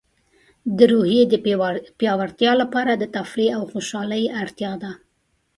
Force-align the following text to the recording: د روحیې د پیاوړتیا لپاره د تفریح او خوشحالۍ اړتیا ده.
د 0.77 0.79
روحیې 0.91 1.23
د 1.29 1.33
پیاوړتیا 1.99 2.51
لپاره 2.61 2.91
د 2.95 3.03
تفریح 3.15 3.51
او 3.57 3.63
خوشحالۍ 3.71 4.23
اړتیا 4.41 4.73
ده. 4.83 4.91